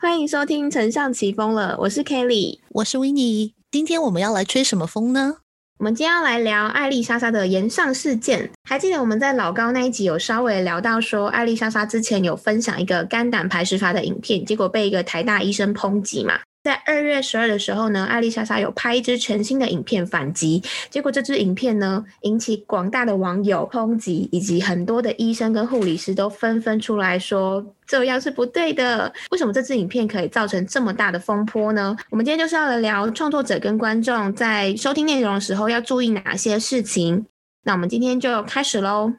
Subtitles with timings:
[0.00, 5.38] 欢迎收听《丞上起风了》，我是 Kelly，我是 w i n n e 今天我们要来吹什么风呢？
[5.78, 8.48] 我们今天要来聊艾丽莎莎的延上事件。
[8.62, 16.38] 还记得我们在老高那一集有稍微聊到说，艾丽莎莎之前有分享一个肝胆排石法的影片，结果被一个台大医生抨击嘛。
[16.68, 29.10] 在二月十二的时候呢，艾丽莎莎有拍一支全新的影片反击，结果这支影片呢引起广大的网友抨击，以及很多的医生跟护理师都纷纷出来说这样是不对的。
[29.30, 31.96] 为什么这支影片可以造成这么大的风波呢？
[32.10, 37.24] 我们今天就是要来聊创作者跟观众在收听内容的时候要注意哪些事情。
[37.64, 39.14] 那我们今天就开始喽。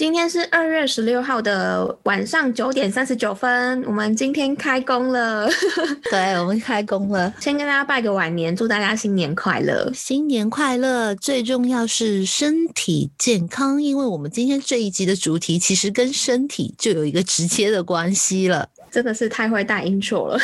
[0.00, 5.46] 今天是二月十六号的晚上九点三十九分，我们今天开工了。
[6.10, 7.30] 对，我们开工了。
[7.38, 11.14] 先跟大家拜个晚年，祝大家新年快乐，新年快乐！
[11.14, 18.70] 最重要是身体健康，因为我们今天这一集的主题其实跟身体就有一个直接的关系了。
[18.90, 20.38] 真的是太会带 intro 了。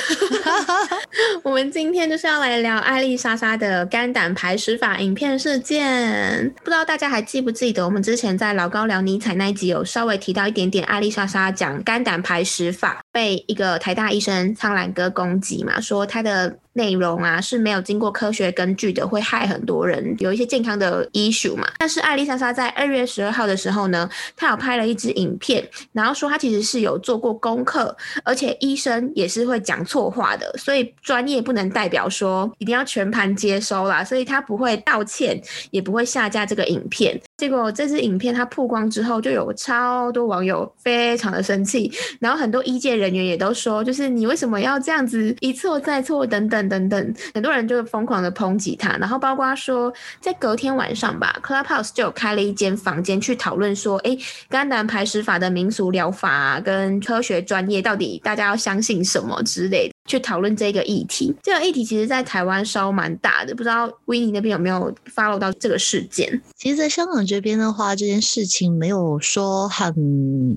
[1.43, 6.53] 我们今天就是要来聊艾丽莎莎的肝胆排石法影片事件。
[6.63, 16.59] 不知道大家还记不记得，我们之前在老高聊尼采那一集有稍微提到一点点，艾丽莎莎讲肝胆排石法被一个台大医生苍兰哥攻击嘛，说他的。
[16.77, 21.67] 内容啊是没有经过科学根据的，会害很多人，有一些健康的 issue 嘛。
[21.79, 37.19] 但是艾丽莎莎在二月十二号的时候呢，她有拍了一支影片，然后说她其实是有做过功课，而且医生也是会讲错话的，所以专业不能代表说一定要全盘接收啦，所以她不会道歉，也不会下架这个影片。
[37.39, 54.17] 结果这支影片它曝光之后，就有超多网友非常的生气，然后很多医界人员也都说，就是你为什么要这样子一错再错等等等等，很多人就疯狂的抨击他，然后包括说在隔天晚上吧，Clubhouse 就有开了一间房间去讨论说，哎，
[54.49, 59.96] 肝胆排石法的民俗疗法跟科学专业到底大家要相信什么之类的。
[60.07, 66.41] 去讨论这个议题，这个议题其实在台湾烧蛮大的，不知道威尼那边有没有 follow 到这个事件？
[66.57, 69.95] 其实，在香港这边的话，这件事情没有说很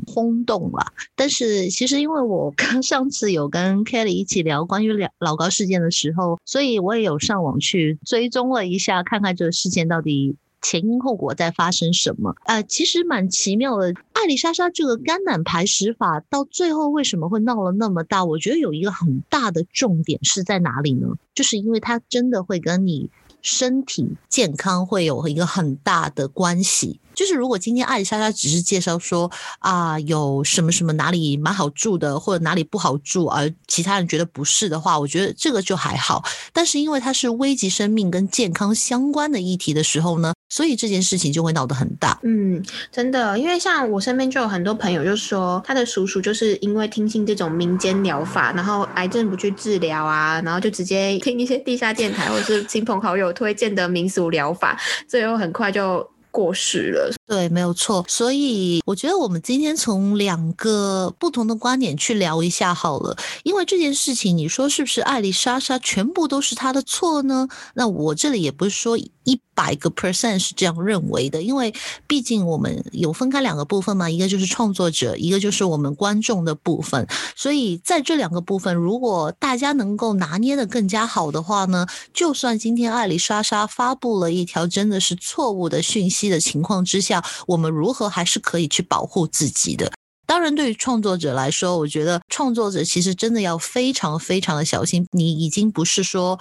[0.07, 0.85] 轰动啦。
[1.15, 10.35] 但是，其实因为我刚 上次有跟 Kelly 一起聊关于老老高事件的时候，所以我也有上网去追踪了一下，看看这个事件到底。
[10.61, 12.35] 前因后果在发生什么？
[12.45, 13.93] 呃，其实蛮奇妙的。
[14.13, 18.25] 艾丽莎莎这个肝胆排石法到最后为什么会闹了那么大？
[18.25, 21.07] 我觉得有一个很大的重点是在哪里呢？
[21.33, 23.09] 就是因为它真的会跟你
[23.41, 26.99] 身体健康会有一个很大的关系。
[27.13, 36.23] 就是如果今天艾丽莎莎只是介绍说啊有什么什么哪里蛮好住的，或者哪里不好住，而其他人觉得不是的话，我觉得这个就还好。
[36.53, 42.19] 但是因为它是危及生命跟健康相关的议题的时候呢，所以这件事情就会闹得很大。
[42.23, 56.09] 嗯，真的，因为像我身边就有很多朋友就说，他的叔叔就是因为听信这种民间疗法，然后癌症不去治疗啊，然后就直接听一些地下电台或者是亲朋好友推荐的民俗疗法，最后很快就。
[56.31, 58.05] 过世了，对，没有错。
[58.07, 63.17] 所以我觉得我们今天从两个不同的观点去聊一下好了。
[63.43, 67.47] 因为这件事情，你说是不是艾丽莎莎全部都是她的错呢？
[67.73, 68.97] 那我这里也不是说
[69.29, 71.73] 一百个 percent 是这样认为的，因为
[72.07, 77.05] 毕竟我们有分开两个部分嘛，一个就是创作者，一个就是我们观众的部分。
[77.35, 86.29] 所以在这两个部分，如果大家能够拿捏的更加好的话呢，就算今天艾丽莎莎发布了一条真的是错误的讯息。
[86.29, 89.91] 的情况之下，我们如何还是可以去保护自己的？
[90.27, 95.07] 当然，对于创作者来说，我觉得创作者其实真的要非常非常的小心。
[95.11, 96.39] 你已经不是说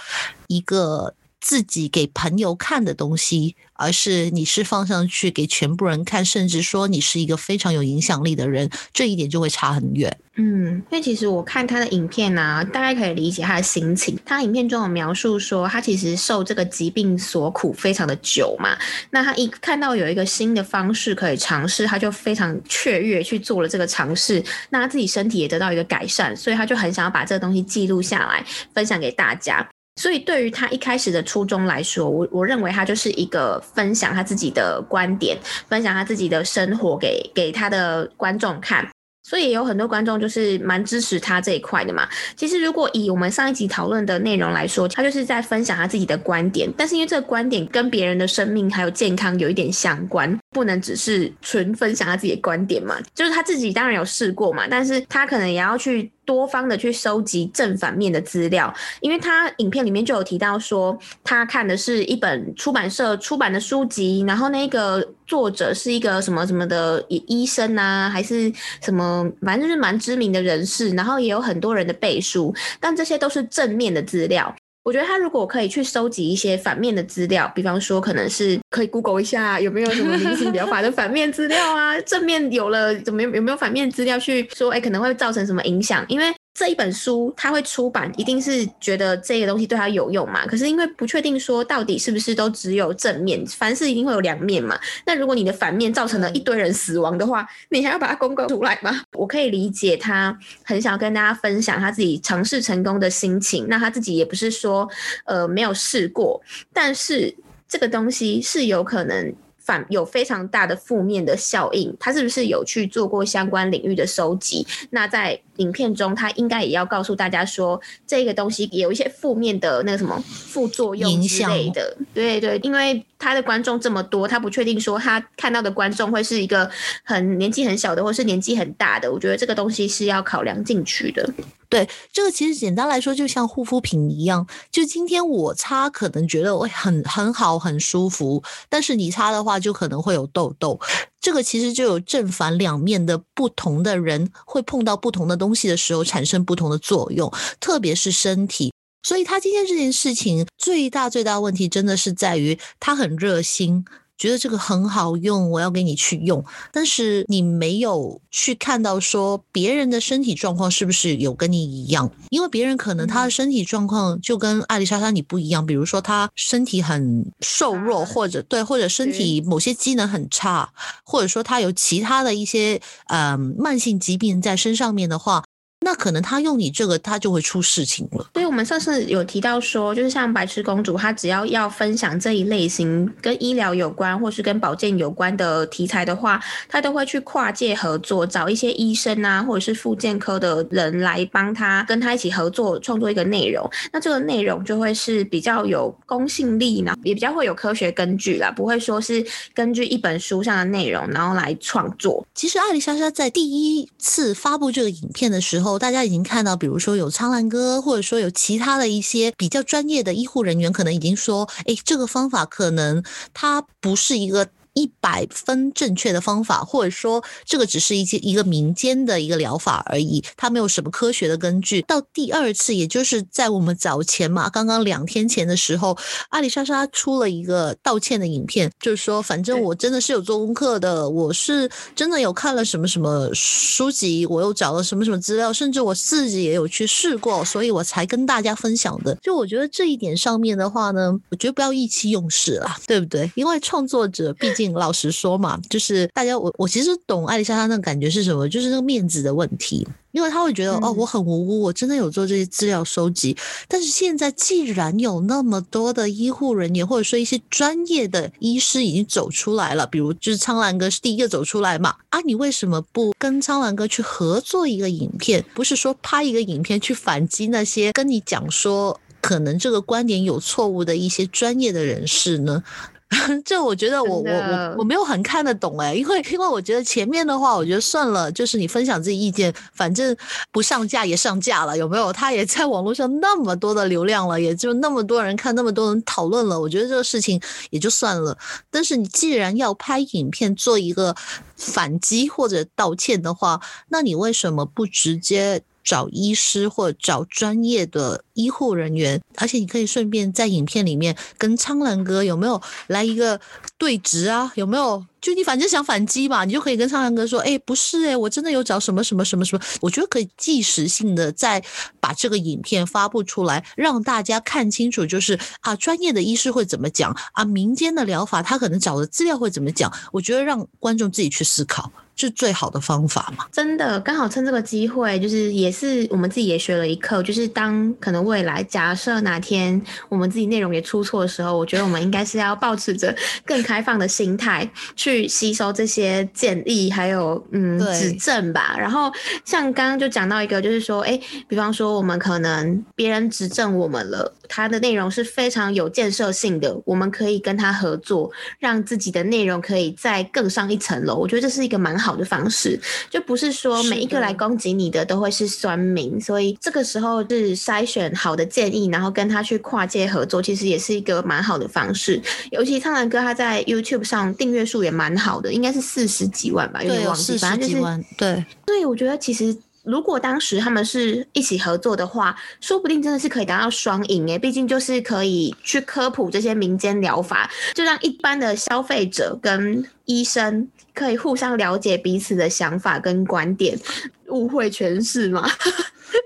[0.49, 3.57] 一个自己给朋友看的东西。
[3.81, 10.19] 而是你是放上去给全部人看，甚至说你是一个非常有影响力的人，这一点就会差很远。
[10.35, 14.19] 嗯，因为其实我看他的影片呢，大概可以理解他的心情。
[14.27, 18.77] 他影片中有描述说，他其实受这个疾病所苦非常的久嘛。
[19.11, 24.43] 那他一看到有一个新的方式可以尝试，他就非常雀跃去做了这个尝试。
[24.71, 28.45] 那他自己身体也得到一个改善，所以他就很想要把这个东西记录下来，
[28.75, 29.65] 分享给大家。
[29.99, 35.37] 所以，对于他一开始的初衷来说，我我认为他就是一个分享他自己的观点，
[35.69, 38.89] 分享他自己的生活给给他的观众看。
[39.25, 42.09] 所以有很多观众就是蛮支持他这一块的嘛。
[42.35, 58.71] 其实，如果以我们上一集讨论的内容来说，他就是在分享他自己的观点，但是因为这个观点跟别人的生命还有健康有一点相关，不能只是纯分享他自己的观点嘛，就是他自己当然有试过嘛，但是他可能也要去多方的去收集正反面的资料，
[59.01, 68.53] 因为他影片里面就有提到说，他看的是一本出版社出版的书籍，然后那个作者是一个什么什么的医医生呐，还是
[68.83, 74.55] 什么，反正就是蛮知名的人士，然后也有很多人的背书，但这些都是正面的资料。
[74.85, 86.05] 我觉得他如果可以去收集一些反面的资料，比方说可能是可以 Google 一下有没有什么明星疗法的反面资料啊， 正面有了怎么有没有反面资料去说，哎，可能会造成什么影响？
[86.09, 90.45] 因为这一本书他会出版，一定是觉得这个东西对他有用嘛。
[90.45, 94.77] 可是因为不确定说到底是不是都只有正面，凡事一定会有两面嘛。
[95.07, 99.03] 那如果你的反面造成了一堆人死亡的话，你还要把它公告出来吗？
[99.13, 103.69] 我可以理解他很想跟大家分享他自己尝试成功的心情。
[103.69, 104.89] 那他自己也不是说
[105.27, 107.33] 呃没有试过，但是
[107.69, 109.33] 这个东西是有可能。
[109.61, 114.67] 反有非常大的负面的效应，他是不是有去做过相关领域的收集？
[114.89, 121.97] 那在影片中，他应该也要告诉大家说，这个东西有一些负面的那个什么副作用之类的。
[122.13, 126.69] 对对，因为他的观众这么多，他不确定说他看到的观众会是一个
[127.05, 129.13] 很年纪很小的，或是年纪很大的。
[129.13, 131.29] 我觉得这个东西是要考量进去的。
[131.69, 140.81] 对，这个其实简单来说，就像护肤品一样，就今天我擦可能觉得会很很好很舒服，但是你擦的话就可能会有痘痘。
[141.21, 148.73] 这个其实就有正反两面的不同的人会碰到不同的东西的时候产生不同的作用，特别是身体。
[149.03, 153.85] 所以他今天这件事情最大最大问题真的是在于他很热心。
[154.19, 162.11] 觉得这个很好用，我要给你去用，但是你没有去看到说别人的身体状况是不是有跟你一样？
[162.31, 170.73] 因为别人可能他的身体状况就跟艾丽莎莎你不一样，比如说他身体很瘦弱，或者对，或者身体某些机能很差，
[171.05, 175.45] 或者说他有其他的一些呃慢性疾病在身上面的话。
[175.89, 178.29] 那可能他用你这个，他就会出事情了。
[178.35, 186.39] 所以我们上次有提到说，就是像白痴公主，她只要要分享这一类型跟医疗有关，或是跟保健有关的题材的话，
[186.69, 193.67] 她都会去跨界合作，找一些医生啊，或者是复健科的人来帮她，跟她一起合作创作一个内容。
[193.91, 202.27] 那这个内容就会是比较有公信力呢，也比较会有科学根据啦，不会说是根据一本书上的内容然后来创作。
[202.35, 205.78] 其实艾丽莎莎在第一次发布这个影片的时候。
[205.79, 213.03] 大家已经看到，比如说有苍兰哥，或者说有其他的一些比较专业的医护人员，可能已经说，哎，这个方法可能
[213.33, 214.49] 它不是一个。
[214.79, 221.83] 一百分正确的方法，或者说这个只是一些一个民间的一个疗法而已，它没有什么科学的根据。
[221.83, 225.99] 到第二次，也就是在我们早前嘛，刚刚两天前的时候，
[226.29, 239.13] 阿里莎莎出了一个道歉的影片，就是说，反正我真的是有做功课的，我是真的有看了什么什么书籍，我又找了什么什么资料，甚至我自己也有去试过，所以我才跟大家分享的。
[239.21, 243.29] 就我觉得这一点上面的话呢，我觉得不要意气用事了，对不对？
[243.35, 244.68] 因为创作者毕竟。
[244.73, 253.37] 老实说嘛，就是大家我我其实懂艾丽莎莎那个感觉是什么，就是那个面子的问题，因为他会觉得哦，我很无辜，我真的有做这些资料收集，
[253.67, 265.45] 但是现在既然有那么多的医护人员或者说一些专业的医师已经走出来了，比如就是苍兰哥是第一个走出来嘛，啊，你为什么不跟苍兰哥去合作一个影片？
[265.55, 272.63] 不是说拍一个影片去反击那些跟你讲说可能这个观点有错误的一些专业的人士呢？
[273.43, 280.15] 这我觉得我我我我没有很看得懂哎，因为因为我觉得前面的话，我觉得算了，就是你分享自己意见，反正
[280.53, 282.13] 不上架也上架了，有没有？
[282.13, 288.37] 他也在网络上那么多的流量了，也就那么多人看，那么多人讨论了，我觉得这个事情也就算了。
[288.71, 291.17] 但是你既然要拍影片做一个
[291.57, 295.63] 反击或者道歉的话，那你为什么不直接？
[295.89, 303.41] 找医师或找专业的医护人员，而且你可以顺便在影片里面跟苍兰哥有没有来一个
[303.79, 304.53] 对峙啊？
[304.55, 305.03] 有没有？
[305.21, 311.63] 就你反正想反击嘛，你就可以跟苍兰哥说：“哎，不是哎，我真的有找什么什么什么什么。”我觉得可以即时性的再
[312.01, 319.93] 把这个影片发布出来，让大家看清楚，就是啊，专业的医师会怎么讲啊，民间的疗法他可能找的资料会怎么讲。
[320.13, 321.91] 我觉得让观众自己去思考。
[322.21, 323.47] 是最好的方法嘛？
[323.53, 335.08] 真的，刚好趁这个机会，就是也是我们自己也学了一课，就是当可能未来假设哪天我们自己内容也出错的时候，我觉得我们应该是要保持着更开放的心态去。
[335.09, 338.77] 去吸收这些建议，还有嗯指正吧。
[338.79, 339.11] 然后
[339.43, 351.17] 像刚刚就讲到一个，就是说，哎，比方说我们可能别人指正我们了，他的内容是非常有建设性的，我们可以跟他合作，让自己的内容可以再更上一层楼。
[351.17, 362.21] 我觉得这是一个蛮好的方式，就不是说每一个来攻击你的都会是酸民，所以这个时候是筛选好的建议，然后跟他去跨界合作，其实也是一个蛮好的方式。
[362.51, 369.57] 尤其苍兰哥他在 YouTube 上订阅数也蛮好的，应该是四十几万吧，有点忘记，反正就是对对，我觉得其实。
[369.85, 374.39] 如果当时他们是一起合作的话，说不定真的是可以达到双赢诶。
[374.39, 383.79] 毕竟就是可以去科普这些民间疗法，就让一般的消费者跟医生可以互相了解彼此的想法跟观点，
[384.29, 385.49] 误会全是嘛？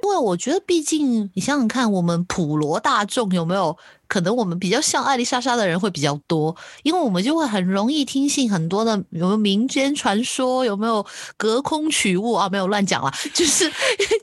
[0.03, 3.77] 因为我觉得，毕竟你想想看，我们普罗大众有没有？
[4.13, 11.03] 可能我们比较像艾丽莎莎的人会比较多，因为我们就会很容易听信很多的有没有民间传说，有没有
[11.39, 12.47] 隔空取物啊？
[12.47, 13.67] 没有乱讲了， 就是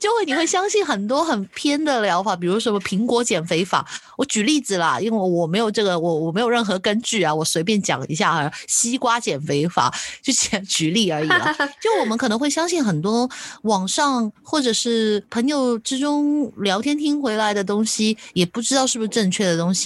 [0.00, 3.84] 就会你会相信很多很偏的疗法，比如什么苹果减肥法。
[4.16, 9.92] 我举例子啦，因为我没有这个，我我没有任何根据啊，我随便讲一下啊，西瓜减肥法
[10.22, 11.52] 就举 举例而已啦。
[11.82, 13.28] 就我们可能会相信很多
[13.62, 19.79] 网上或者是朋友之中聊天听回来的东西，也不知道是不是正确的东西。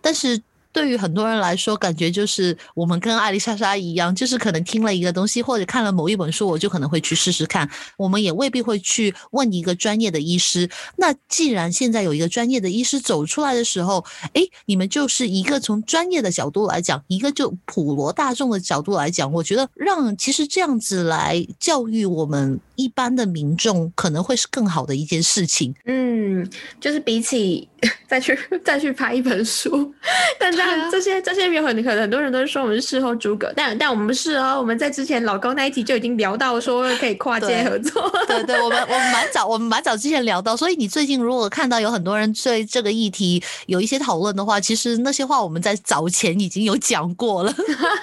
[0.00, 0.40] 但是。
[0.72, 7.66] 对于很多人来说，感觉就是我们跟艾丽莎莎一样，就是可能听了一个东西或者看了某一本书，我就可能会去试试看。
[7.96, 10.68] 我们也未必会去问一个专业的医师。
[10.96, 25.74] 那既然现在有一个专业的医师走出来的时候，哎，你们就是一个从专业的角度来讲，一个就普罗大众的角度来讲，我觉得让其实这样子来教育我们一般的民众，可能会是更好的一件事情。
[25.86, 26.48] 嗯，
[26.80, 27.68] 就是比起
[28.06, 29.92] 再去再去拍一本书，
[30.38, 34.58] 但在这些这些有很可能很多人都说我们是事后诸葛，但但我们不是哦。
[34.58, 38.10] 我们在之前老高那一集就已经聊到说可以跨界合作。
[38.26, 47.52] 对对，我们我们蛮早我们蛮早之前聊到，所以你最近如果看到有很多人对这个议题有一些讨论的话，其实那些话我们在早前已经有讲过了。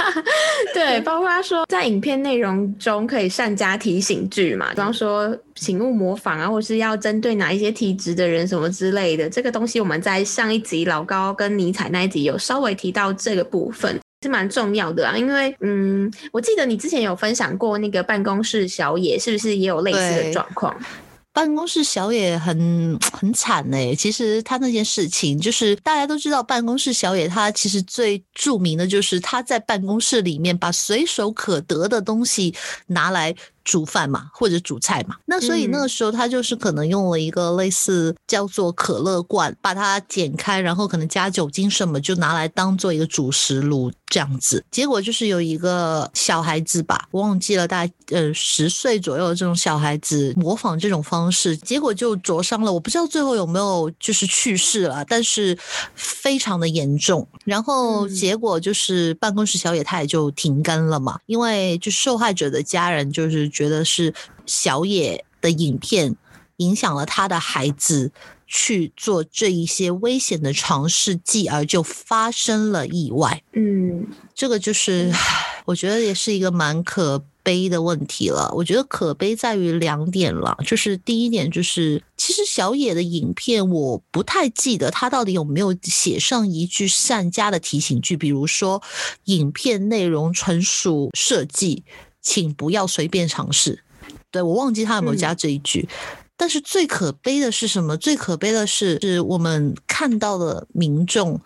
[0.73, 9.29] 对，包括他说在影片内容中可以善加提醒句嘛，比方说请勿模仿啊，或是要针对哪一些体质的人什么之类的。
[9.29, 20.75] 这个东西我们在上一集老高跟尼采那一集有稍微提到这个部分是蛮重要的啊，因为嗯，我记得你之前有分享过那个办公室小野，是不是也有类似的状况？
[21.33, 32.53] 办公室小野很很惨哎，其实他那件事情就是大家都知道，办公室小野他其实最著名的就是他在办公室里面把随手可得的东西
[32.85, 33.33] 拿来。
[33.63, 44.63] 煮饭嘛，或者煮菜嘛，那所以那个时候他就是可能用了一个类似叫做可乐罐，把它剪开，然后可能加酒精什么，就拿来当做一个主食炉这样子。
[44.69, 52.71] 结果就是有一个小孩子吧，我忘记了，大概呃十岁左右的这种小孩子模仿这种方式，结果就灼伤了。
[52.71, 55.57] 我不知道最后有没有就是去世了，但是
[55.95, 57.27] 非常的严重。
[57.45, 63.49] 然后结果就是办公室小野他也就停更了嘛，因为就受害者的家人就是。
[63.53, 64.13] 觉得是
[64.47, 66.15] 小野的影片
[66.57, 68.11] 影响了他的孩子
[68.55, 73.41] 去做这一些危险的尝试，继而就发生了意外。
[73.53, 74.05] 嗯，
[74.35, 75.11] 这个就是
[75.65, 78.53] 我觉得也是一个蛮可悲的问题了。
[78.53, 88.83] 我觉得可悲在于两点了，就是第一点就是，其实小野的影片我不太记得他到底有没有写上一句善加的提醒句，比如说
[89.25, 91.83] 影片内容纯属设计。
[92.25, 93.83] 请不要随便尝试。
[94.31, 95.85] 对我忘记他有没有加这一句，
[96.35, 97.95] 但是最可悲的是什么？
[97.97, 101.39] 最可悲的是，是我们看到的民众，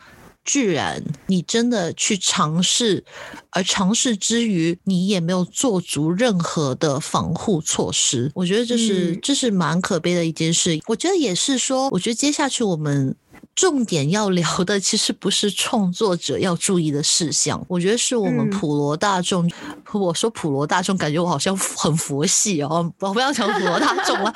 [0.45, 3.03] 居然你真的去尝试，
[3.51, 8.31] 而尝试之余，你也没有做足任何的防护措施。
[8.33, 10.79] 我觉得这是这是蛮可悲的一件事。
[10.87, 13.15] 我觉得也是说，我觉得接下去我们。
[13.57, 19.49] 重点要聊的其实不是创作者要注意的事项，我觉得是我们普罗大众。
[19.93, 22.93] 我说普罗大众，感觉我好像很佛系哦。
[22.99, 24.31] 我不要讲普罗大众了，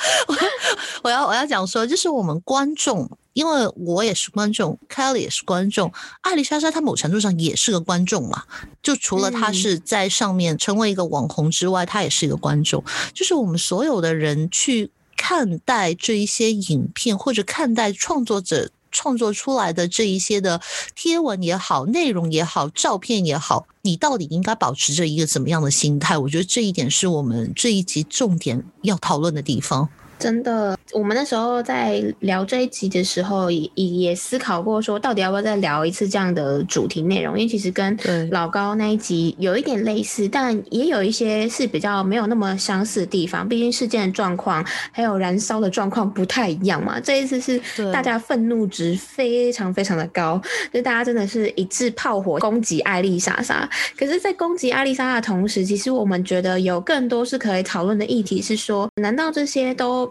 [1.03, 8.45] 我要我要讲说，就是我们观众，因为我也是观众，Kelly 也是观众，艾丽莎莎她某程度上也是个观众嘛。
[8.81, 12.83] 就除了她是在上面成为一个网红之外，她也是一个观众。
[13.13, 18.71] 就是我们所有的人去看待这一些影片，或者看待创作者。
[18.91, 20.61] 创作出来的这一些的
[20.95, 26.17] 贴文也好，内容也好，照片也好，你到底应该保持着一个怎么样的心态？
[26.17, 29.89] 我觉得这一点是我们这一集重点要讨论的地方。
[30.21, 37.37] 真的，我们那时候在聊这一集的时候，也也也思考过说，到底要不要再聊一次这样的主题内容？
[37.37, 37.97] 因为其实跟
[38.29, 43.47] 老高那一集有一点类似，但也有一些是比较没有那么相似的地方。
[43.49, 46.99] 毕竟事件的状况还有燃烧的状况不太一样嘛。
[46.99, 47.59] 这一次是
[47.91, 50.39] 大家愤怒值非常非常的高，
[50.71, 53.67] 就大家真的是一致炮火攻击艾丽莎莎。
[53.97, 60.10] 可是，在攻击艾丽莎莎的同时，其实我们觉得有更多是可以讨论的议题，是说，难道这些都？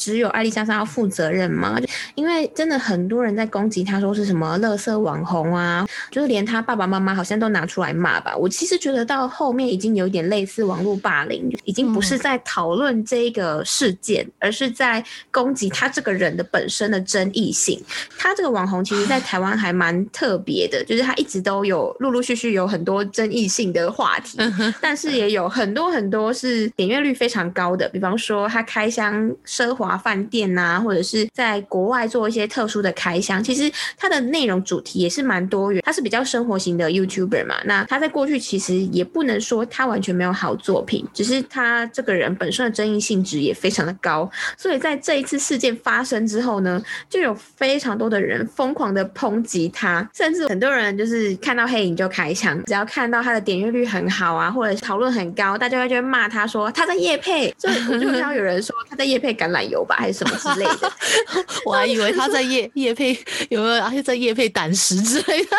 [0.00, 1.78] 只有艾丽莎莎要负责任吗？
[2.14, 8.34] 因为真的很多人在攻击她，说是什么“乐色网红”啊，就是连她爸爸妈妈好像都拿出来骂吧。
[8.34, 17.78] 我其实觉得到后面已经有点类似网络霸凌，已经不是在讨论这个事件，而是在攻击他这个人的本身的争议性。
[18.16, 24.38] 他这个网红其实，在台湾还蛮特别的，就是他一直都有陆陆续续有很多争议性的话题，
[24.80, 29.89] 但是也有很多很多是点阅率非常高的，比方说他开箱奢华。
[29.90, 35.82] 啊饭店呐，或者是在国外做一些特殊的开箱，其实它的内容主题也是蛮多元。
[35.84, 44.30] 它是比较生活型的 YouTuber 嘛，那他在过去其实也不能说他完全没有好作品，只是他这个人本身的争议性质也非常的高。
[44.56, 59.79] 所以在这一次事件发生之后呢，就有非常多的人疯狂的抨击他，甚至很多人就是看到黑影就开枪，只要看到他的点阅率很好啊，或者讨论很高，大家就会骂他说他在夜配，所以我就看到有人说他在夜配橄榄油。
[59.88, 60.92] 还是什么之类的，
[61.64, 63.12] 我还以为他在夜夜配
[63.48, 65.56] 有没有，而且在夜配胆石之类的。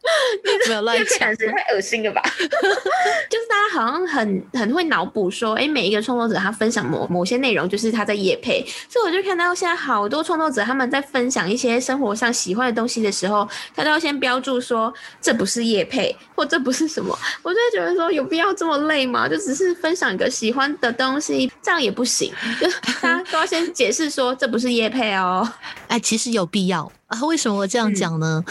[0.68, 2.22] 没有乱讲，太恶心了吧？
[2.38, 17.16] 就是大家好像很很会脑补，说哎，每一个创作者他分享某某些内容，就是他在夜配，所以我就看到现在好多创作者他们在分享一些生活上喜欢的东西的时候，他都要先标注说这不是夜配，或这不是什么。
[17.42, 19.28] 我就觉得说有必要这么累吗？
[19.28, 22.66] 就只是分享一个喜欢的东西，这样也不行，就
[23.02, 25.48] 大家都要先解释说这不是夜配哦。
[25.88, 26.90] 哎，其实有必要。
[27.08, 28.44] 啊，为什么我这样讲呢？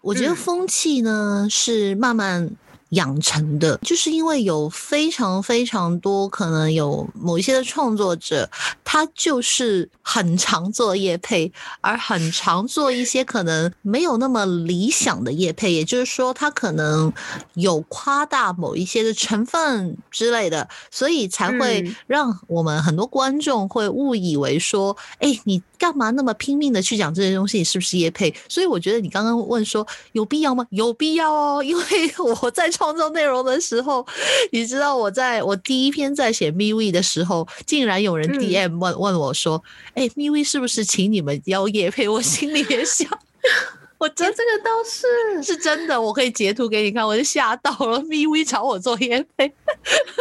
[0.00, 2.50] 我觉得风气呢是慢慢。
[2.90, 8.48] 养成的，就是因为有非常非常多可能有某一些的创作者，
[8.84, 17.12] 他就是很常做业配，而很常做一些可能没有那么理想的业配，也就是说，他可能
[17.54, 27.58] 有夸大某一些的成分之类的，所以才会让我们很多观众会误以为说，哎，你干嘛那么拼命的去讲这些东西？
[27.58, 28.32] 你是不是业配？
[28.48, 30.64] 所以我觉得你刚刚问说有必要吗？
[30.70, 31.82] 有必要哦，因为
[32.40, 32.83] 我在创。
[32.84, 34.06] 创作内容的时候，
[34.52, 39.62] 你知道我在我第一篇在写 MV 的时候，竟然有人 DM 问问我说
[39.94, 43.08] ：“哎，MV 是不是请你们邀叶配？”我心里也想，
[43.96, 47.98] 我真这个倒是是真的，我可以截图给你看，我就吓到了。
[48.00, 49.50] MV 找我做叶配，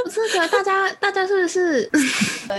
[0.06, 1.89] 我是觉得大家大家是不是？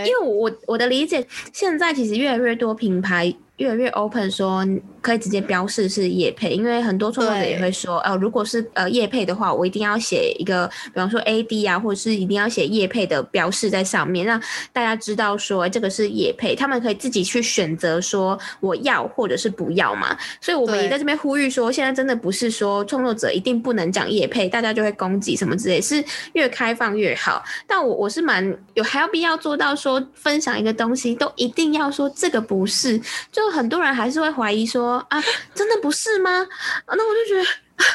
[0.06, 3.34] 因为我我的理解，现在其实越来越多品牌。
[3.58, 4.66] 越来越 open，说
[5.04, 14.40] 可以直接标示是叶配，因为很多创作者也会说，呃，如果是呃叶配的话，我一定要写一个，比方说 AD 啊，或者是一定要写叶配的标示在上面，让
[14.72, 20.16] 大家知道说这个是叶配，他们可以自己去选择说我要或者是不要嘛。
[20.40, 27.44] 所以我们也在这边呼吁说，现在真的不是说创作者一定不能讲叶配，大家就会攻击什么之类，是越开放越好。
[27.66, 32.98] 但我我是蛮有还要必要做到说分享一个东西都一定要说这个不是。
[33.30, 35.22] 就很多人还是会怀疑说啊，
[35.54, 36.46] 真的不是吗？
[36.84, 37.44] 啊那我就觉得
[37.76, 37.86] 大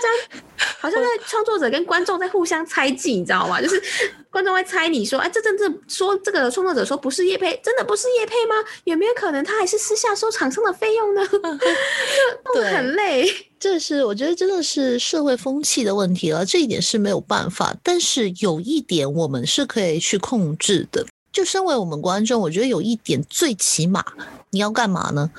[0.00, 0.42] 家
[0.80, 3.60] 好像在创作者跟观众在互相猜忌，你知道吗？
[3.60, 3.82] 就是
[4.30, 8.54] 观众会猜你说，哎，这真正说这个创作者说不是叶配，真的不是叶配吗？
[8.84, 11.26] 有没有可能他还是私下收厂商的费用呢？
[12.54, 13.28] 就很累。
[13.60, 17.76] 这是我觉得真的是社会风气的问题了，这一点是没有办法。
[17.82, 21.06] 但是有一点我们是可以去控制的。
[21.30, 24.04] 就身为我们观众，我觉得有一点最起码
[24.50, 25.30] 你要干嘛呢？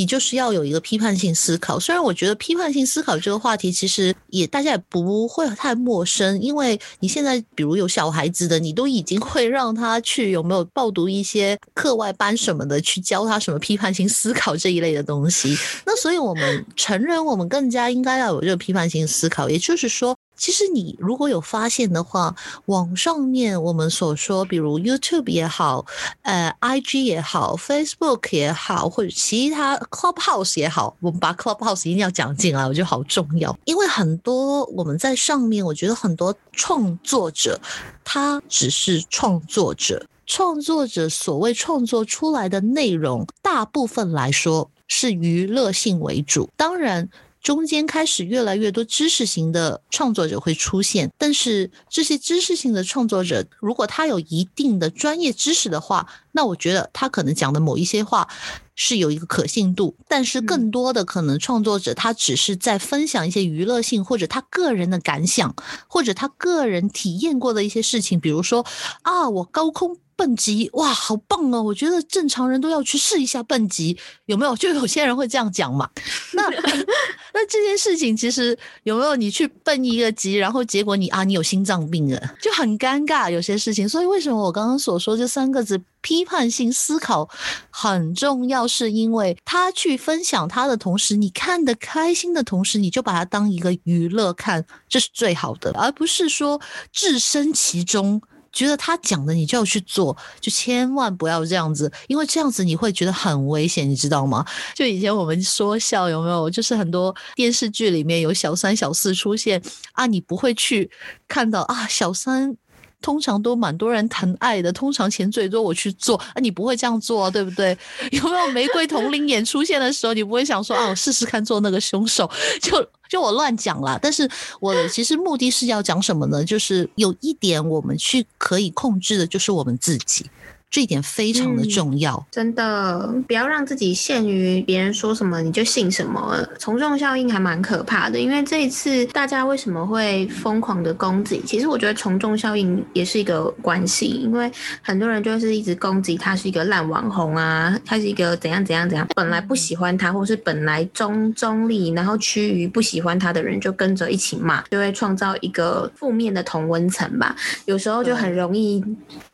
[0.00, 1.78] 你就是要有一个批判性思考。
[1.78, 15.54] 虽然我觉得批判性思考这个话题其实也大家也不会太陌生，因为你现在比如有小孩子的，你都已经会让他去有没有报读一些课外班什么的，去教他什么批判性思考这一类的东西。
[15.84, 19.50] 那所以我们成人，我们更加应该要有这个批判性思考。
[19.50, 20.16] 也就是说。
[20.40, 25.84] 其实你如果有发现的话，网上面我们所说，比如 YouTube 也好，
[26.22, 33.54] 呃，IG 也好，Facebook 也好，或者其他 Clubhouse 也好，我们把 Clubhouse 一定要讲进来，我觉得好重要。
[33.66, 37.60] 因为很多我们在上面，我觉得很多创作者，
[38.02, 47.10] 他只是创作者，创作者所谓创作出来的内容，大部分来说是娱乐性为主，当然。
[47.42, 51.10] 中间开始越来越多知识型的创作者会出现。
[51.16, 58.28] 但是这些知识性的创作者，如果他有一定的专业知识的话，那我觉得他可能讲的某一些话
[58.74, 59.96] 是有一个可信度。
[60.06, 65.54] 但是更多的可能创作者他只是在分享一些娱乐性或者他个人的感想，
[65.88, 68.66] 或者他个人体验过的一些事情，比如说
[69.02, 69.96] 啊，我高空。
[70.20, 71.62] 蹦极哇，好棒哦！
[71.62, 74.54] 我觉得正常人都要去试一下蹦极，有没有？
[74.60, 75.88] 就有些人会这样讲嘛。
[76.34, 76.46] 那
[77.32, 79.16] 那这件事情其实有没有？
[79.16, 83.30] 你去蹦一个极，然后结果你啊，你有心脏病了，就很尴尬。
[83.30, 87.26] 有些事情，所以为什么我刚刚所说这三个字“批判性思考”
[87.72, 88.68] 很重要？
[88.68, 96.60] 是因为他去分享他的同时，你看得开心的同时，你就把它当一个娱乐看，这是最好的，而不是说
[96.92, 98.20] 置身其中。
[98.52, 104.44] 觉得他讲的你就要去做，就千万不要这样子，因为这样子你会觉得很危险，你知道吗？
[104.74, 106.50] 就以前我们说笑有没有？
[106.50, 110.90] 就是很多电视剧里面有小三小四出现啊，你不会去
[111.28, 112.56] 看到啊小三。
[113.02, 117.76] 通常都蛮多人疼爱的，通常钱最多我去做啊，你不会这样做，对不对？
[118.12, 122.30] 有没有玫瑰同龄眼出现的时候，你不会想说啊，我试试看做那个凶手？
[122.60, 123.98] 就就我乱讲啦。
[124.00, 124.28] 但是
[124.60, 126.44] 我其实目的是要讲什么呢？
[126.44, 130.26] 就是有一点我们去可以控制的，就是我们自己。
[130.70, 138.20] 这一点非常的重要，真的不要让自己限于别人说什么你就信什么，从众效应还蛮可怕的。
[138.20, 141.42] 因为这一次大家为什么会疯狂的攻击？
[141.44, 144.48] 其实我觉得从众效应也是一个关系，因为
[144.80, 157.34] 很多人就是一直攻击他是一个烂网红啊，他是一个怎样怎样怎样，本来不喜欢他，或是本来中中立，然后趋于不喜欢他的人就跟着一起骂，就会创造一个负面的同温层吧。
[157.64, 158.84] 有时候就很容易。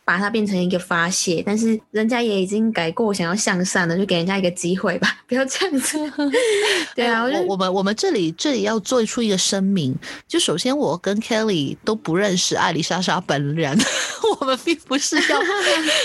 [0.07, 5.99] 把它变成一个发泄，但是人家也已经改过，想要向善了，就给人家一个机会吧， 不要这样子。
[6.95, 9.92] 对啊，我我们我们这里这里要做出一个声明，
[10.29, 13.77] 就首先我跟 Kelly 都不认识艾丽莎莎本人，
[14.38, 15.42] 我们并不是要，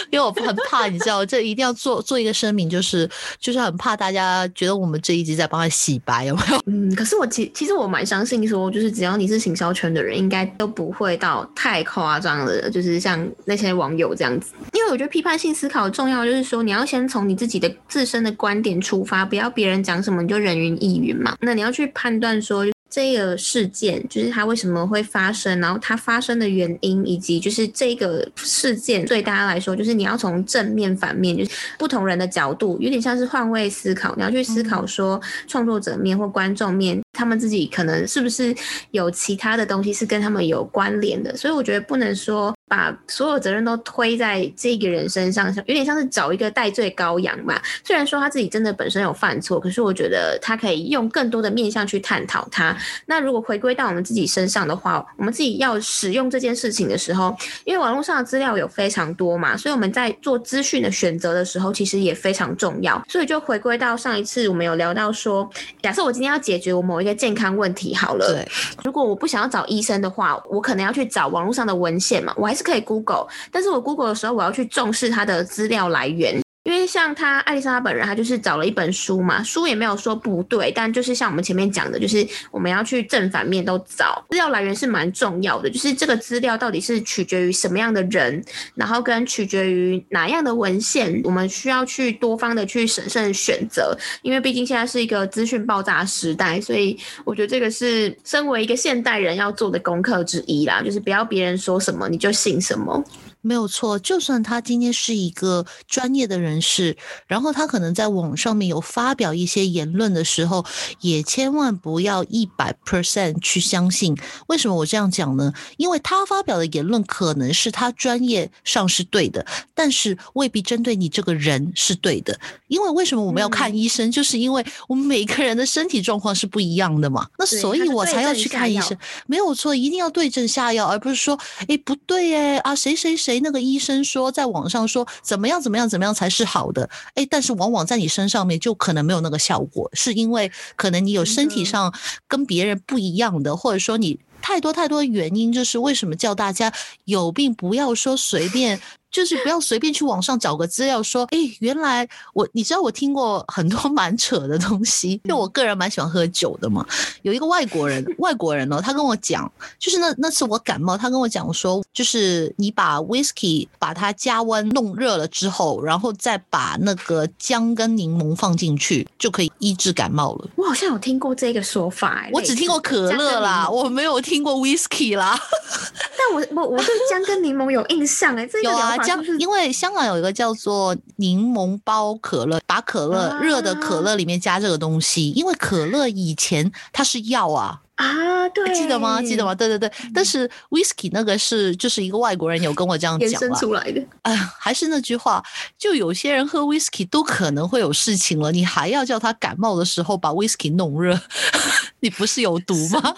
[0.09, 3.07] 因为我很怕，你知道，这一定要做做一个声明，就是
[3.39, 6.59] 就是很怕大家觉得我们这一集在帮他洗白，有没有？
[6.65, 13.90] 嗯，可是我其其实我蛮相信说，就是只要你是行销圈的人，应该都不会到太夸张的，就是像那些网。
[13.97, 21.36] 有这样子，因为我觉得批判性思考重要，就是说你要先从你自己的自身的观点出发，不要别人讲什么你就人云亦云嘛。
[21.41, 22.65] 那你要去判断说。
[22.93, 34.13] 这个事件就是它为什么会发生，然后它发生的原因，以及就是这个事件对大家来说，就是你要从正面、反面，就是不同人的角度，有点像是换位思考。
[34.17, 38.54] 你要去思考说，创作者面或观众面，他们自己可能是不是
[38.91, 41.34] 有其他的东西是跟他们有关联的。
[41.38, 47.62] 所以我觉得不能说把所有责任都推在这个人身上，有点像是找一个代罪羔羊吧。
[47.84, 52.73] 虽然说他自己真的本身有犯错，可是我觉得他可以用更多的面向去探讨他。
[53.05, 63.03] 那如果回归到我们自己身上的话，我们自己要使用这件事情的时候，因为网络上的资料有非常多嘛，所以我们在做资讯的选择的时候，其实也非常重要。
[63.10, 65.49] 所以就回归到上一次我们有聊到说，
[65.81, 68.47] 假设我今天要解决我某一个健康问题好了，对，
[68.86, 76.41] 如果我不想要找医生的话，我可能要去找网络上的文献嘛，我还是可以 Google，但是我 Google 的时候，我要去重视它的资料来源。
[76.63, 88.43] 因为像他艾丽莎本人，他就是找了一本书嘛，书也没有说不对，但就是像我们前面讲的，就是我们要去正反面都找资料来源是蛮重要的，就是这个资料到底是取决于什么样的人，
[88.76, 96.95] 然后跟取决于哪样的文献，我们需要去多方的去审慎选择，因为毕竟现在是一个资讯爆炸时代，所以
[97.26, 103.04] 我觉得这个是身为一个现代人要做的功课之一啦，就是不要别人说什么你就信什么。
[103.41, 110.63] 没有错，就算他今天是一个专业的人士，然后他可能在网上面有发表一些言论的时候，
[110.99, 114.15] 也千万不要一百 percent 去相信。
[114.47, 115.51] 为什么我这样讲呢？
[115.77, 122.39] 因为他发表的言论可能是他专业上是对的，但是未必针对你这个人是对的。
[122.67, 124.12] 因为为什么我们要看医生？
[124.12, 127.27] 就是因为我们每个人的身体状况是不一样的嘛。
[127.39, 128.95] 那所以我才要去看医生。
[129.25, 133.30] 没有错，一定要对症下药，而不是说，哎，不对哎啊，谁谁谁。
[133.31, 136.89] 谁那个医生说，在网上说怎么样怎么样怎么样才是好的？
[137.15, 141.93] 哎，但是往往在你身上面就可能没有那个效果，是因为可能你有身体上
[142.27, 146.73] 跟别人不一样的，或者说你太多太多原因，就是为什么叫大家
[147.05, 148.81] 有病不要说随便
[149.12, 156.86] 就是不要随便去网上找个资料说，哎，原来我你知道我听过很多蛮扯的东西，因为我个人蛮喜欢喝酒的嘛。
[157.21, 170.47] 有一个外国人，外国人哦，他跟我讲，就是那那次我感冒，他跟我讲说，就是你把 whisky 把它加温弄热了之后，然后再把那个姜跟柠檬放进去，就可以医治感冒了。
[170.56, 175.38] 我好像有听过这个说法，我只听过可乐啦，我没有听过 whisky 啦。
[176.17, 189.21] 但我我我对姜跟柠檬有印象哎，这个啊，姜，因为香港有一个叫做柠檬包可乐，把可乐热的可乐里面加这个东西，因为可乐以前它是药啊啊，对，记得吗？
[189.21, 189.53] 记得吗？
[189.53, 194.03] 对对对，但是 whisky 那个是就是一个外国人有跟我这样讲出来的。
[194.23, 195.43] 哎，还是那句话，
[195.77, 201.19] 就有些人喝 whisky 都可能会有事情了，你还要叫他感冒的时候把 whisky 弄热，
[202.01, 203.15] 你不是有毒吗？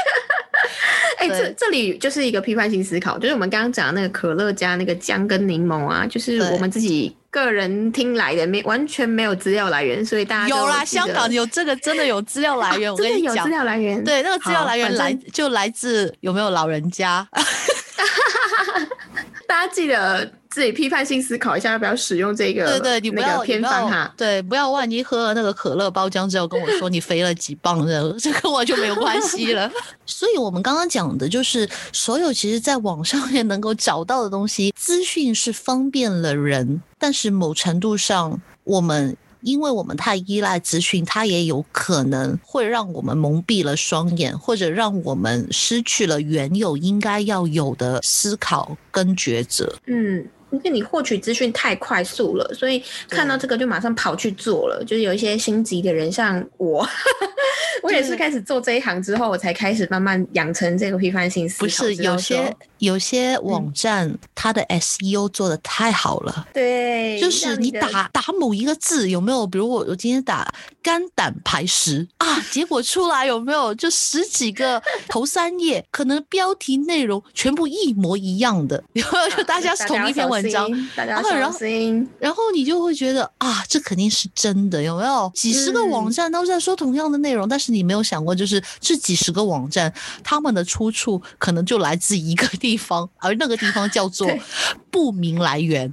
[1.18, 17.26] 哎，这这里就是一个批判性思考，就是我们刚刚讲的那个可乐加那个姜跟柠檬啊，就是我们自己个人听来的，没完全没有资料来源，所以大家有啦，香港有这个真的有资料来源，我跟你讲，资料来源，对，那个资料来源来就来自有没有老人家。
[19.48, 22.78] 大家记得自己批判性思考一下，要不要使用这个？
[22.78, 24.14] 对对，你不要偏方哈。
[24.16, 29.68] 对，不要万一喝了那个可乐包浆之后跟我说你肥了几磅，这 这跟我就没有关系了。
[30.06, 39.16] 所以我们刚刚讲的就是，所有其实在网上面能够找到的东西，资讯是方便了人，但是某程度上我们。
[39.44, 49.70] 因为我们太依赖资讯，它也有可能会让我们蒙蔽了双眼，或者让我们失去了原有应该要有的思考跟抉择。
[49.84, 50.26] 嗯。
[50.54, 54.82] 因为你获取资讯太快速了，所以看到这个就马上跑去做了。
[54.84, 56.86] 就是有一些心急的人，像我，
[57.82, 61.64] 我也是开始做这一行之后，我才开始慢慢养成这个批判性思考。
[61.64, 66.46] 不是有些有些网站，它的 SEO 做的太好了。
[66.52, 69.46] 对，就是你打打某一个字，有没有？
[69.46, 70.52] 比如我我今天打
[70.84, 73.74] 肝胆排石啊，结果出来有没有？
[73.74, 79.36] 就十几个 头三页，可能标题内容全部一模一样的，有没有？
[79.36, 80.44] 就大家是同一篇文。
[80.50, 82.06] 章，大后小心。
[82.18, 85.32] 然后你就会觉得啊，这肯定是真的，有没有？
[85.34, 89.90] 几十个网站都在说同样的内容，但是你没有想过，就是这几十个网站，
[90.22, 94.28] 他们的出处可能就来自一个地方，而那个地方叫做
[94.92, 95.92] 不明来源，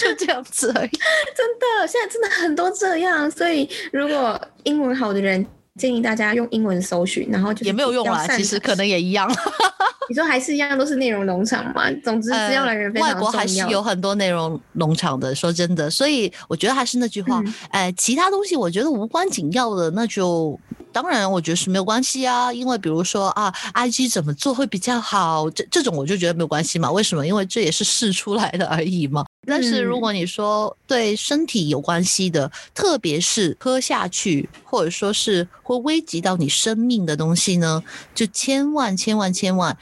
[0.00, 0.90] 就这样子而已。
[1.36, 5.46] 真的，现在真的很多这样，所以如果英文好的人。
[5.78, 9.26] 建议大家用英文搜寻，然后就也没有用啦，其实可能也一样。
[10.10, 11.90] 你说还是一样，都是内容农场嘛。
[12.04, 15.32] 总之，资料来源非常外国还是有很多内容农场的。
[15.34, 20.58] 说真的，所以我觉得还是那句话，哎，其他东西我觉得无关紧要的，那就
[20.92, 22.52] 当然我觉得是没有关系啊。
[22.52, 26.90] 因为比如说啊，IG 怎么做会比较好，这这种我就觉得没有关系嘛。
[26.90, 27.26] 为什么？
[27.26, 29.24] 因为这也是试出来的而已嘛。
[29.46, 37.82] 但是如果你说对身体有关系的，特别是喝下去或者说是会危及到你生命的东西呢，
[38.14, 39.76] 就千万千万千万。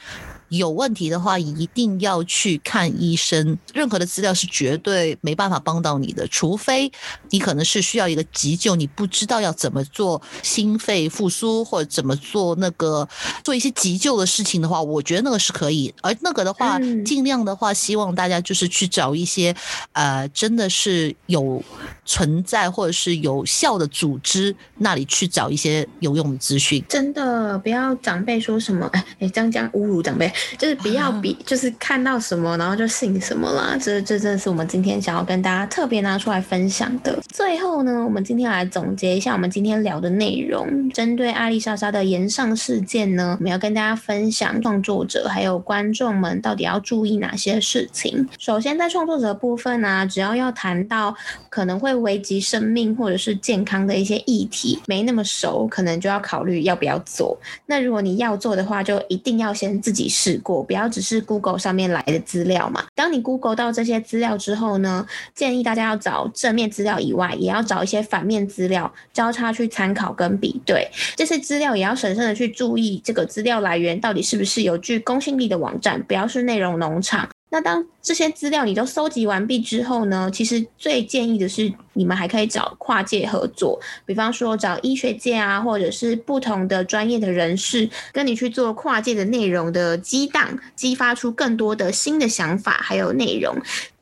[0.49, 3.57] 有问题的话，一定要去看医生。
[3.73, 6.91] 任何的资料是绝对没办法帮到你的，除非
[7.29, 13.07] 你可能是需要一个急救，你不知道要怎么做心肺复苏或者怎么做那个
[13.43, 15.93] 做一些急救的事情的话，我觉得那个是可以。
[16.01, 19.55] 而那个的话，尽量的话，希望大家就是去找一些
[19.93, 21.63] 呃，真的是有
[22.05, 26.83] 存在或者是有效的组织那里去找一些有用的资讯。
[26.89, 30.31] 真的不要长辈说什么，哎哎，这样这样侮辱长辈。
[30.57, 33.77] 就是不要比，就是看到什么然后就信什么啦。
[33.81, 37.17] 这这真是我们今天想要跟大家特别拿出来分享的。
[37.27, 40.89] 最后呢，我们今天来总结一下我们今天聊的内容。
[40.91, 48.27] 针对艾丽莎莎的言上事件呢，我们要跟大家分享创作者还有观众们到底要注意哪些事情。
[48.37, 51.15] 首先，在创作者部分呢，只要要谈到
[51.49, 57.37] 可能会危及生命或者是健康的一些议题，没那么熟，可能就要考虑要不要做。
[57.65, 60.28] 那如果你要做的话，就一定要先自己试。
[60.37, 62.85] 过不要只是 Google 上面来的资料嘛？
[62.95, 70.89] 当你 Google 到这些资料之后呢，建议大家要找正面资料以外，也要找一些反面资料交叉去参考跟比对。
[71.15, 77.27] 这些资料也要审慎的去注意这个资料来源到底是不是有具公信力的网站，不要是内容农场。
[77.51, 80.29] 那当这些资料你都收集完毕之后呢？
[80.31, 93.55] 其实最建议的是，你们还可以找跨界合作，比方说找医学界啊，或者是不同的专业的人士，跟你去做跨界的内容的激荡，激发出更多的新的想法还有内容。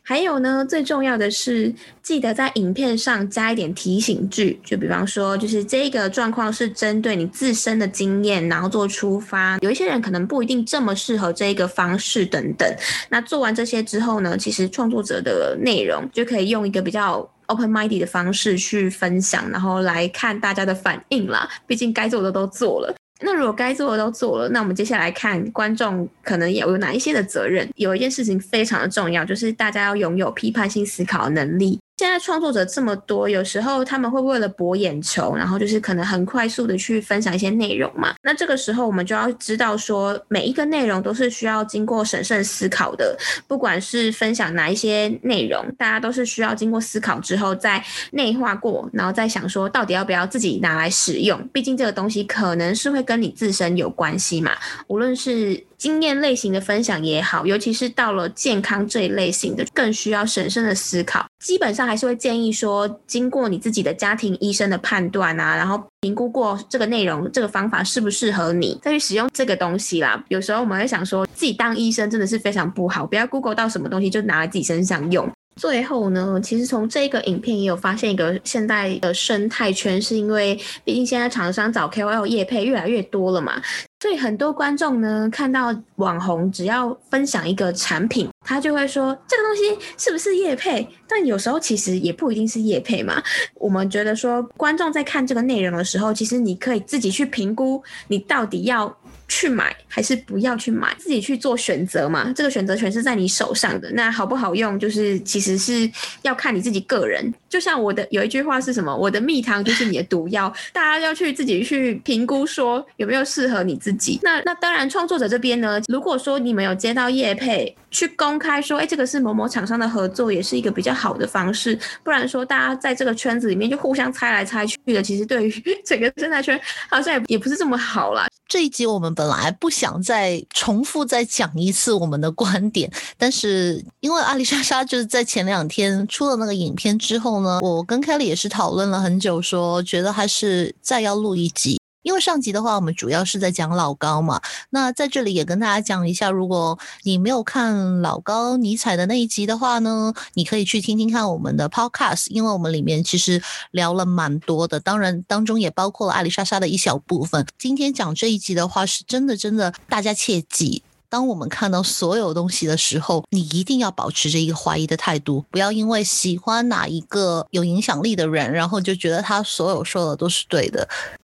[0.10, 9.58] 还有呢，最重要的是记得在影片上加一点提醒句，就比方说，就是这个状况是针对你自身的经验，然后做出发。
[9.60, 12.66] 有一些人可能不一定这么适合这个方式等等。
[13.10, 21.50] 那做完这些之后呢，其实创作者的内容就可以用一个比较 open minded 的方式去分享，然后来看大家的反应啦。
[21.68, 22.96] 毕竟该做的都做了。
[23.22, 27.68] 那如果该做的都做了，那我们接下来看观众可能有哪一些的责任。
[27.76, 31.80] 有一件事情非常的重要，就是大家要拥有批判性思考的能力。
[31.98, 38.14] 现在创作者这么多，有时候他们会为了博眼球，然后就是可能很快速的去分享一些内容嘛。
[38.22, 43.18] 那这个时候我们就要知道说，每一个内容都是需要经过审慎思考的。
[43.48, 51.48] 不管是分享哪一些内容，大家都是需要经过思考之后再内化过，然后再想说到底要不要自己拿来使用。
[51.52, 54.52] 毕竟这个东西可能是会跟你自身有关系嘛，
[54.86, 55.67] 无论是。
[55.78, 61.26] 经验类型的分享也好，尤其是到了健康这一类型的，更需要审慎的思考。
[61.40, 70.24] 基本上还是会建议说，经过你自己的家庭医生的判断啊，然后评估过这个内容、这个方法适不适合你，再去使用这个东西啦。
[70.30, 75.30] 有时候我们会想说，自己当医生真的是非常不好，不要 Google 到什么东西就拿来自己身上用。
[75.58, 83.62] 最后呢，其实从这个影片也有发现一个现在的生态圈，是因为毕竟现在厂商找 KOL 业配越来越多了嘛，
[84.00, 90.88] 所以很多观众呢看到网红只要分享一个产品，他就会说这个东西是不是业配？
[91.08, 93.22] 但有时候其实也不一定是业配嘛。
[93.56, 98.96] 我们觉得说，观众在看这个内容的时候，其实你可以自己去评估，你到底要。
[99.28, 102.32] 去买还是不要去买，自己去做选择嘛。
[102.36, 103.92] 这个选择权是在你手上的。
[103.92, 105.90] 那好不好用，就是其实是
[106.22, 107.34] 要看你自己个人。
[107.50, 108.96] 就像我的有一句话是什么？
[108.96, 110.52] 我的蜜糖就是你的毒药。
[110.72, 114.20] 大家要去自己去评估，说有没有适合你自己。
[114.24, 121.78] 那那当然，创作者这边呢，如果说你们有接到业配，去公开说，哎，这个是某某厂商的合作，也是一个比较好的方式。
[122.04, 125.52] 不然说，大家在这个圈子里面就互相猜来猜去的，其实对于
[125.86, 126.60] 整个生态圈
[126.90, 128.28] 好像也也不是这么好啦。
[128.48, 141.78] 这一集我们本来不想再重复再讲一次我们的观点，但是因为阿里莎莎就是在前两天出了那个影片之后呢，我跟凯莉也是讨论了很久，说觉得还是再要录一集。
[142.08, 144.42] 因为上集的话，我们主要是在讲老高嘛。
[144.70, 157.46] 那在这里也跟大家讲一下，如果你没有看老高尼采的那一集的话呢，你可以去听听看我们的 Podcast，因为我们里面其实聊了蛮多的，当然当中也包括了艾丽莎莎的一小部分。
[157.60, 170.88] 今天讲这一集的话，是真的真的，大家切记，当我们看到所有东西的时候，你一定要保持着一个怀疑的态度，不要因为喜欢哪一个有影响力的人，然后就觉得他所有说的都是对的。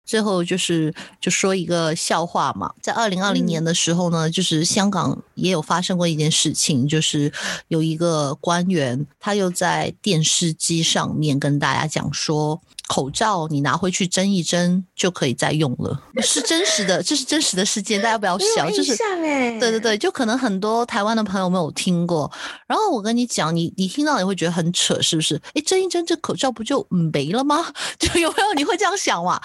[0.07, 7.33] 最后就是就说一个笑话嘛，在二零二零年的时候呢，就是香港也有发生过一件事情，就是
[7.69, 12.61] 有一个官员他又在电视机上面跟大家讲说。
[12.89, 18.71] 口罩你拿回去蒸一蒸就可以再用了， 是真实的， 这是真实的事件，大家不要笑。
[18.71, 18.97] 就是
[19.59, 22.31] 对对对，就可能很多台湾的朋友没有听过。
[22.69, 25.35] 然后我跟你讲，你你听到你会觉得很扯，是不是？
[25.55, 27.67] 哎，蒸一蒸这口罩不就没了吗？
[27.99, 29.41] 就有没有你会这样想嘛？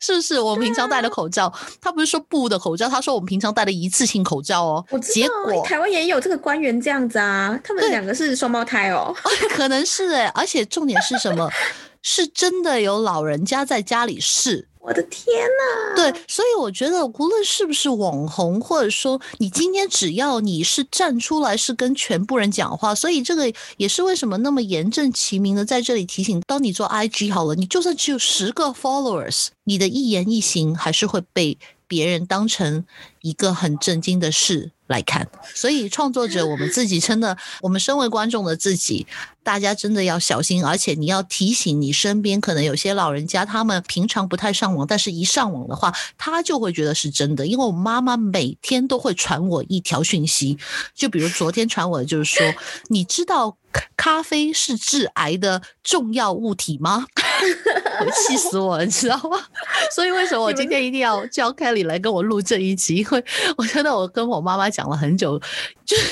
[0.00, 0.40] 是不是？
[0.40, 4.86] 我们平常戴的口罩，他不是说布的口罩，他说我们平常戴的一次性口罩哦。
[4.88, 9.14] 我结果台湾也有这个官员这样子啊，他们两个是双胞胎哦。
[9.50, 11.50] 可能是哎， 而且重点是什么？
[12.02, 15.96] 是真的有老人家在家里试，我的天呐！
[15.96, 32.84] 对，所以我觉得无论是不是网红，或者说你今天只要你是站出来是跟全部人讲话，所以这个也是为什么那么严正其名的在这里提醒：当你做 IG 好了，你就算只有十个 followers，你的一言一行还是会被别人当成
[33.20, 34.72] 一个很震惊的事。
[34.88, 39.04] 来看，所以创作者，我们自己真的，我们身为观众的自己，
[39.42, 47.44] 大家真的要小心，而且你要提醒你身边可能有些老人家，他们平常不太上网，但是一上网的话，他就会觉得是真的。
[47.44, 50.56] 因为我妈妈每天都会传我一条讯息，
[50.94, 52.54] 就比如昨天传我的就是说，
[52.86, 53.56] 你知道
[53.96, 57.06] 咖啡是致癌的重要物体吗？
[58.28, 59.38] 气死我了，你知道吗？
[59.94, 62.96] 所以为什么我今天一定要叫 Kelly 来跟我录这一集？
[62.96, 63.24] 因为
[63.56, 65.40] 我觉得我跟我妈妈讲了很久，
[65.86, 66.02] 就是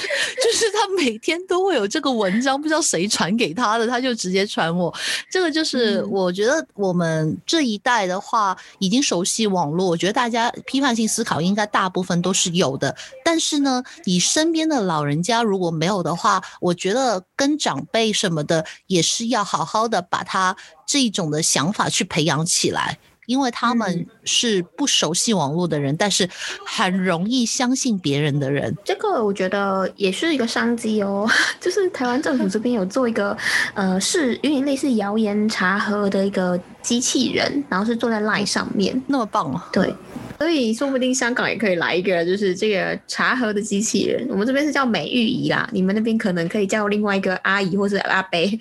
[0.42, 4.94] 就是他每天都会有这个文章，不知道谁传给他的，他就直接传我。
[5.30, 12.94] 这个就是我觉得我们这一代的话，已经熟悉网络，我觉得大家批判性思考应该大部分都是有的。
[13.24, 20.56] 但是呢，你身边的老人家如果没有的话，我觉得跟长辈什么的也是要好好的把他。
[20.86, 26.28] 这一种的想法去培养起来，因为他们是不熟悉网络的人，但是
[26.66, 28.76] 很容易相信别人的人。
[28.84, 31.28] 这个我觉得也是一个商机哦，
[31.60, 33.36] 就是台湾政府这边有做一个，
[33.74, 39.60] 呃，是有点类似谣言查核的一个机器人，然后是坐在 Line 上面，那么棒哦。
[39.72, 39.94] 对。
[40.38, 44.26] 所以说不定香港也可以来一个，就是这个茶盒的机器人。
[44.28, 48.56] 我们这边是叫美玉姨啦，你们那边可能可以叫另外一个阿姨或者阿伯，是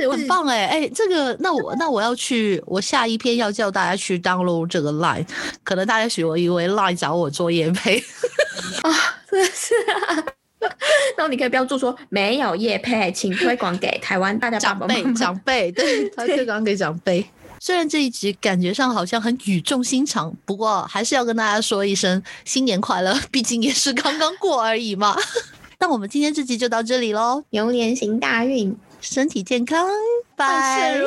[0.00, 0.10] 不是？
[0.10, 5.26] 很棒哎哎，这个那我那我要去，我下一篇要叫大家去 download 这个 line，
[5.62, 7.98] 可能大家许我以为 line 找我做夜配
[8.82, 8.90] 啊，
[9.30, 10.24] 真的是啊。
[11.16, 17.24] 然后你可以标注说没有夜配，请推广给台湾大家长辈长辈，对， 推广给长辈。
[17.60, 25.16] 虽然这一集感觉上好像很语重心长，不过还是要跟大家说一声新年快乐，毕竟也是刚刚过而已嘛。
[25.80, 29.88] 那我们今天这集就到这里喽，牛年行大运，身体健康，
[30.36, 30.98] 拜。